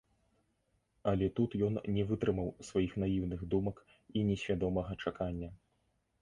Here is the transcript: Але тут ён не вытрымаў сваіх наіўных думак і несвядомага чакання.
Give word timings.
Але 1.11 1.27
тут 1.39 1.57
ён 1.67 1.73
не 1.97 2.05
вытрымаў 2.11 2.49
сваіх 2.69 2.95
наіўных 3.03 3.45
думак 3.53 3.77
і 4.17 4.25
несвядомага 4.31 4.99
чакання. 5.07 5.49